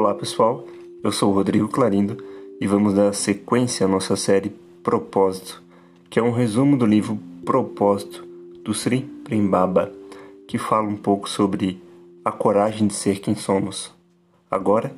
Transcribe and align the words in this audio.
Olá 0.00 0.14
pessoal, 0.14 0.64
eu 1.02 1.10
sou 1.10 1.32
o 1.32 1.34
Rodrigo 1.34 1.66
Clarindo 1.66 2.24
e 2.60 2.68
vamos 2.68 2.94
dar 2.94 3.12
sequência 3.12 3.84
à 3.84 3.88
nossa 3.88 4.14
série 4.14 4.54
Propósito, 4.80 5.60
que 6.08 6.20
é 6.20 6.22
um 6.22 6.30
resumo 6.30 6.76
do 6.76 6.86
livro 6.86 7.18
Propósito 7.44 8.24
do 8.62 8.72
Sri 8.72 9.00
Prembaba, 9.24 9.92
que 10.46 10.56
fala 10.56 10.86
um 10.86 10.96
pouco 10.96 11.28
sobre 11.28 11.82
a 12.24 12.30
coragem 12.30 12.86
de 12.86 12.94
ser 12.94 13.18
quem 13.18 13.34
somos. 13.34 13.92
Agora, 14.48 14.94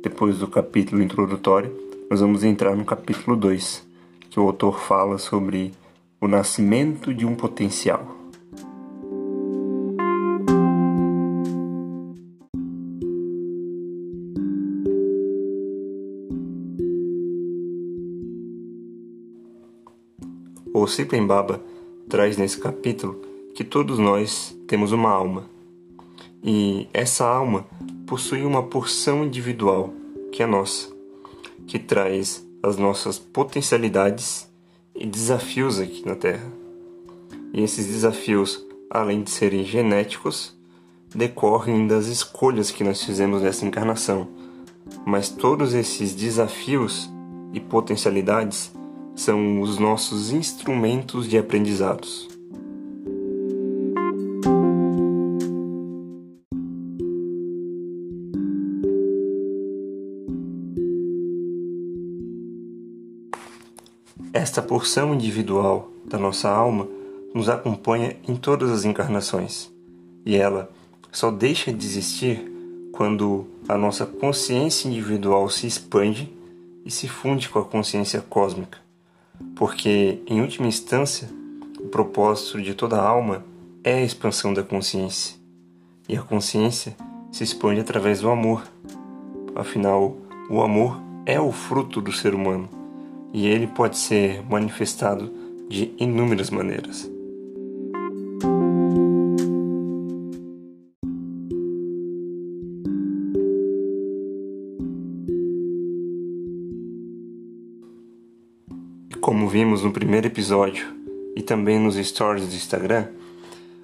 depois 0.00 0.38
do 0.38 0.46
capítulo 0.46 1.02
introdutório, 1.02 1.76
nós 2.08 2.20
vamos 2.20 2.44
entrar 2.44 2.76
no 2.76 2.84
capítulo 2.84 3.36
2, 3.36 3.84
que 4.30 4.38
o 4.38 4.44
autor 4.44 4.78
fala 4.78 5.18
sobre 5.18 5.72
o 6.20 6.28
nascimento 6.28 7.12
de 7.12 7.26
um 7.26 7.34
potencial. 7.34 8.16
O 20.78 20.86
Sipembaba 20.86 21.62
traz 22.06 22.36
nesse 22.36 22.58
capítulo 22.58 23.18
que 23.54 23.64
todos 23.64 23.98
nós 23.98 24.54
temos 24.66 24.92
uma 24.92 25.08
alma. 25.08 25.48
E 26.44 26.86
essa 26.92 27.26
alma 27.26 27.66
possui 28.06 28.42
uma 28.42 28.62
porção 28.62 29.24
individual 29.24 29.94
que 30.30 30.42
é 30.42 30.46
nossa, 30.46 30.88
que 31.66 31.78
traz 31.78 32.46
as 32.62 32.76
nossas 32.76 33.18
potencialidades 33.18 34.50
e 34.94 35.06
desafios 35.06 35.80
aqui 35.80 36.04
na 36.04 36.14
Terra. 36.14 36.52
E 37.54 37.62
esses 37.62 37.86
desafios, 37.86 38.62
além 38.90 39.22
de 39.22 39.30
serem 39.30 39.64
genéticos, 39.64 40.54
decorrem 41.08 41.86
das 41.86 42.04
escolhas 42.04 42.70
que 42.70 42.84
nós 42.84 43.02
fizemos 43.02 43.40
nessa 43.40 43.64
encarnação. 43.64 44.28
Mas 45.06 45.30
todos 45.30 45.72
esses 45.72 46.14
desafios 46.14 47.10
e 47.54 47.60
potencialidades 47.60 48.75
são 49.16 49.62
os 49.62 49.78
nossos 49.78 50.30
instrumentos 50.30 51.26
de 51.26 51.38
aprendizados. 51.38 52.28
Esta 64.34 64.60
porção 64.60 65.14
individual 65.14 65.90
da 66.04 66.18
nossa 66.18 66.50
alma 66.50 66.86
nos 67.34 67.48
acompanha 67.48 68.16
em 68.28 68.36
todas 68.36 68.70
as 68.70 68.84
encarnações, 68.84 69.72
e 70.26 70.36
ela 70.36 70.70
só 71.10 71.30
deixa 71.30 71.72
de 71.72 71.84
existir 71.84 72.52
quando 72.92 73.46
a 73.66 73.76
nossa 73.78 74.04
consciência 74.04 74.88
individual 74.88 75.48
se 75.48 75.66
expande 75.66 76.32
e 76.84 76.90
se 76.90 77.08
funde 77.08 77.48
com 77.48 77.58
a 77.58 77.64
consciência 77.64 78.20
cósmica 78.20 78.85
porque, 79.56 80.20
em 80.26 80.42
última 80.42 80.68
instância, 80.68 81.28
o 81.80 81.88
propósito 81.88 82.60
de 82.60 82.74
toda 82.74 83.00
alma 83.00 83.42
é 83.82 83.94
a 83.94 84.02
expansão 84.02 84.52
da 84.52 84.62
consciência, 84.62 85.34
e 86.06 86.14
a 86.14 86.22
consciência 86.22 86.94
se 87.32 87.42
expande 87.42 87.80
através 87.80 88.20
do 88.20 88.28
amor. 88.30 88.62
Afinal, 89.54 90.14
o 90.50 90.60
amor 90.60 91.00
é 91.24 91.40
o 91.40 91.50
fruto 91.50 92.02
do 92.02 92.12
ser 92.12 92.34
humano, 92.34 92.68
e 93.32 93.46
ele 93.46 93.66
pode 93.66 93.96
ser 93.96 94.44
manifestado 94.48 95.32
de 95.68 95.92
inúmeras 95.98 96.50
maneiras. 96.50 97.10
Como 109.26 109.48
vimos 109.48 109.82
no 109.82 109.90
primeiro 109.90 110.28
episódio 110.28 110.86
e 111.34 111.42
também 111.42 111.80
nos 111.80 111.96
stories 111.96 112.46
do 112.46 112.54
Instagram, 112.54 113.08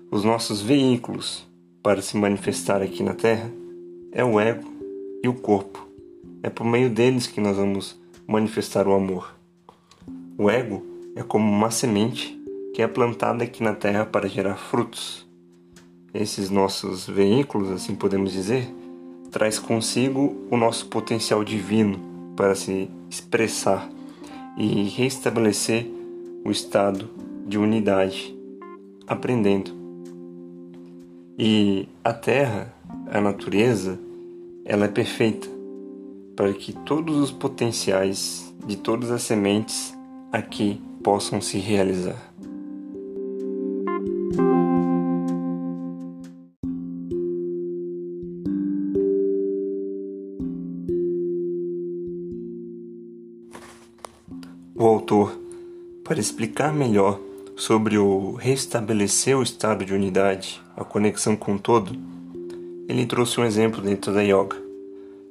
os 0.08 0.22
nossos 0.22 0.62
veículos 0.62 1.44
para 1.82 2.00
se 2.00 2.16
manifestar 2.16 2.80
aqui 2.80 3.03
na 3.03 3.12
Terra 3.12 3.50
é 4.12 4.25
o 4.25 4.38
ego 4.38 4.72
e 5.20 5.26
o 5.26 5.34
corpo. 5.34 5.84
É 6.44 6.48
por 6.48 6.64
meio 6.64 6.88
deles 6.88 7.26
que 7.26 7.41
nós 7.41 7.56
vamos 7.56 8.00
manifestar 8.25 8.86
o 8.86 8.92
amor. 8.92 9.34
O 10.38 10.48
ego 10.48 10.86
é 11.16 11.25
como 11.25 11.50
uma 11.50 11.72
semente 11.72 12.41
que 12.72 12.81
é 12.81 12.86
plantada 12.86 13.42
aqui 13.42 13.64
na 13.64 13.75
Terra 13.75 14.06
para 14.06 14.28
gerar 14.28 14.54
frutos. 14.54 15.26
Esses 16.14 16.50
nossos 16.50 17.04
veículos, 17.08 17.69
assim 17.72 17.97
podemos 17.97 18.31
dizer, 18.31 18.72
traz 19.32 19.58
consigo 19.58 20.36
o 20.52 20.56
nosso 20.56 20.86
potencial 20.86 21.42
divino 21.42 21.98
para 22.36 22.54
se 22.54 22.88
expressar 23.10 23.91
e 24.56 24.84
restabelecer 24.84 25.86
o 26.44 26.50
estado 26.50 27.08
de 27.46 27.58
unidade, 27.58 28.36
aprendendo. 29.06 29.72
E 31.38 31.88
a 32.04 32.12
Terra, 32.12 32.74
a 33.10 33.20
natureza, 33.20 33.98
ela 34.64 34.84
é 34.84 34.88
perfeita 34.88 35.48
para 36.36 36.52
que 36.52 36.72
todos 36.72 37.16
os 37.16 37.30
potenciais 37.30 38.52
de 38.66 38.76
todas 38.76 39.10
as 39.10 39.22
sementes 39.22 39.96
aqui 40.30 40.80
possam 41.02 41.40
se 41.40 41.58
realizar. 41.58 42.32
O 54.75 54.87
autor, 54.87 55.38
para 56.03 56.19
explicar 56.19 56.72
melhor 56.72 57.21
sobre 57.55 57.99
o 57.99 58.33
restabelecer 58.33 59.37
o 59.37 59.43
estado 59.43 59.84
de 59.84 59.93
unidade, 59.93 60.62
a 60.75 60.83
conexão 60.83 61.37
com 61.37 61.56
o 61.56 61.59
todo, 61.59 61.94
ele 62.88 63.05
trouxe 63.05 63.38
um 63.38 63.44
exemplo 63.44 63.82
dentro 63.82 64.15
da 64.15 64.22
yoga. 64.22 64.56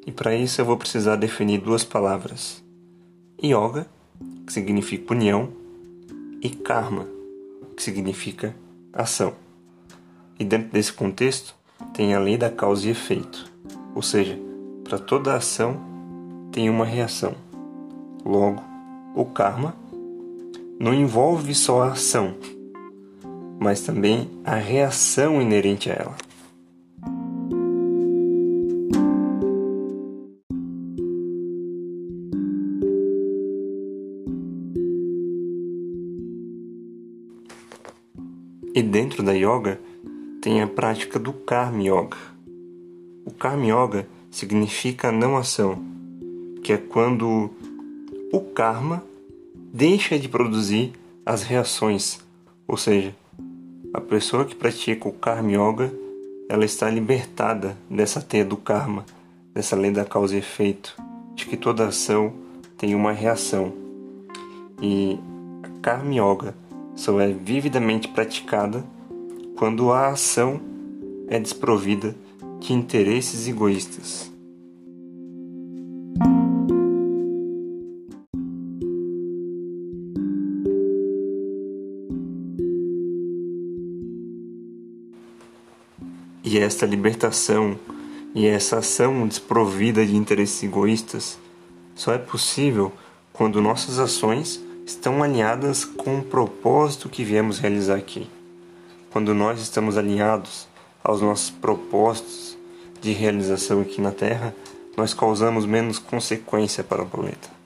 E 0.05 0.11
para 0.11 0.35
isso 0.35 0.61
eu 0.61 0.65
vou 0.65 0.77
precisar 0.77 1.15
definir 1.15 1.59
duas 1.59 1.83
palavras: 1.83 2.63
yoga, 3.43 3.87
que 4.45 4.53
significa 4.53 5.11
união, 5.11 5.49
e 6.39 6.49
karma, 6.49 7.07
que 7.75 7.81
significa 7.81 8.55
ação. 8.93 9.33
E 10.39 10.45
dentro 10.45 10.69
desse 10.69 10.93
contexto 10.93 11.55
tem 11.95 12.13
a 12.13 12.19
lei 12.19 12.37
da 12.37 12.51
causa 12.51 12.87
e 12.87 12.91
efeito, 12.91 13.51
ou 13.95 14.03
seja, 14.03 14.37
para 14.83 14.99
toda 14.99 15.33
ação 15.33 15.81
tem 16.51 16.69
uma 16.69 16.85
reação. 16.85 17.33
Logo, 18.23 18.70
o 19.15 19.25
karma 19.25 19.75
não 20.79 20.93
envolve 20.93 21.53
só 21.53 21.83
a 21.83 21.91
ação, 21.91 22.35
mas 23.59 23.81
também 23.81 24.29
a 24.43 24.55
reação 24.55 25.41
inerente 25.41 25.89
a 25.89 25.93
ela. 25.93 26.15
E 38.73 38.81
dentro 38.81 39.21
da 39.21 39.33
yoga 39.33 39.79
tem 40.41 40.61
a 40.61 40.67
prática 40.67 41.19
do 41.19 41.33
Karma 41.33 41.83
Yoga. 41.83 42.17
O 43.25 43.31
Karma 43.31 43.65
Yoga 43.65 44.07
significa 44.31 45.11
não 45.11 45.37
ação, 45.37 45.77
que 46.63 46.73
é 46.73 46.77
quando 46.77 47.51
o 48.31 48.39
karma 48.39 49.03
deixa 49.73 50.17
de 50.17 50.29
produzir 50.29 50.93
as 51.25 51.43
reações, 51.43 52.19
ou 52.65 52.77
seja, 52.77 53.13
a 53.93 53.99
pessoa 53.99 54.45
que 54.45 54.55
pratica 54.55 55.07
o 55.07 55.11
karma 55.11 55.51
yoga, 55.51 55.93
ela 56.47 56.63
está 56.63 56.89
libertada 56.89 57.77
dessa 57.89 58.21
teia 58.21 58.45
do 58.45 58.55
karma, 58.55 59.05
dessa 59.53 59.75
lei 59.75 59.91
da 59.91 60.05
causa 60.05 60.35
e 60.35 60.39
efeito, 60.39 60.95
de 61.35 61.45
que 61.45 61.57
toda 61.57 61.87
ação 61.87 62.33
tem 62.77 62.95
uma 62.95 63.11
reação. 63.11 63.73
E 64.81 65.19
a 65.63 65.69
karma 65.81 66.13
yoga 66.13 66.55
só 66.95 67.19
é 67.19 67.33
vividamente 67.33 68.07
praticada 68.07 68.83
quando 69.57 69.91
a 69.91 70.07
ação 70.07 70.61
é 71.27 71.37
desprovida 71.37 72.15
de 72.59 72.73
interesses 72.73 73.47
egoístas. 73.47 74.30
E 86.51 86.59
esta 86.59 86.85
libertação 86.85 87.79
e 88.35 88.45
essa 88.45 88.79
ação 88.79 89.25
desprovida 89.25 90.05
de 90.05 90.17
interesses 90.17 90.61
egoístas 90.61 91.39
só 91.95 92.11
é 92.11 92.17
possível 92.17 92.91
quando 93.31 93.61
nossas 93.61 93.99
ações 93.99 94.61
estão 94.85 95.23
alinhadas 95.23 95.85
com 95.85 96.19
o 96.19 96.21
propósito 96.21 97.07
que 97.07 97.23
viemos 97.23 97.57
realizar 97.57 97.95
aqui. 97.95 98.29
Quando 99.11 99.33
nós 99.33 99.61
estamos 99.61 99.97
alinhados 99.97 100.67
aos 101.01 101.21
nossos 101.21 101.51
propósitos 101.51 102.57
de 102.99 103.13
realização 103.13 103.79
aqui 103.79 104.01
na 104.01 104.11
Terra, 104.11 104.53
nós 104.97 105.13
causamos 105.13 105.65
menos 105.65 105.99
consequência 105.99 106.83
para 106.83 107.01
o 107.01 107.07
planeta. 107.07 107.60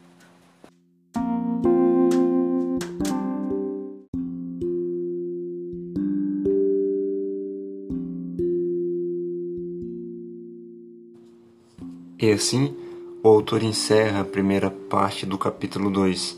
E 12.25 12.31
assim, 12.31 12.75
o 13.22 13.27
autor 13.27 13.62
encerra 13.62 14.22
a 14.22 14.25
primeira 14.25 14.72
parte 14.72 15.27
do 15.27 15.38
capítulo 15.38 15.92
2, 15.92 16.36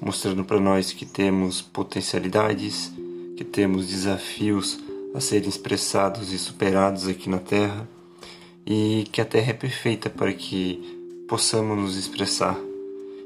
mostrando 0.00 0.44
para 0.44 0.58
nós 0.58 0.92
que 0.92 1.06
temos 1.06 1.62
potencialidades, 1.62 2.92
que 3.36 3.44
temos 3.44 3.86
desafios 3.86 4.80
a 5.14 5.20
serem 5.20 5.48
expressados 5.48 6.32
e 6.32 6.38
superados 6.40 7.06
aqui 7.06 7.30
na 7.30 7.38
Terra 7.38 7.88
e 8.66 9.06
que 9.12 9.20
a 9.20 9.24
Terra 9.24 9.50
é 9.50 9.52
perfeita 9.52 10.10
para 10.10 10.32
que 10.32 11.24
possamos 11.28 11.78
nos 11.78 11.96
expressar 11.96 12.58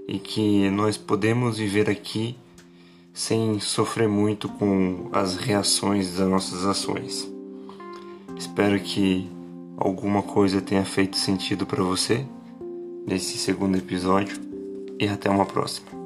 e 0.06 0.18
que 0.18 0.68
nós 0.68 0.98
podemos 0.98 1.56
viver 1.56 1.88
aqui 1.88 2.36
sem 3.14 3.58
sofrer 3.58 4.06
muito 4.06 4.50
com 4.50 5.08
as 5.12 5.36
reações 5.36 6.18
das 6.18 6.28
nossas 6.28 6.66
ações. 6.66 7.26
Espero 8.36 8.78
que 8.78 9.30
alguma 9.82 10.23
coisa 10.23 10.61
tenha 10.61 10.84
feito 10.84 11.17
sentido 11.17 11.67
para 11.67 11.82
você 11.82 12.25
nesse 13.06 13.37
segundo 13.37 13.76
episódio 13.76 14.37
e 14.99 15.08
até 15.08 15.29
uma 15.29 15.44
próxima. 15.44 16.01